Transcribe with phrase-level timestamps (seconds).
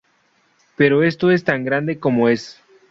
[0.77, 2.59] Pero esto es tan grande como es.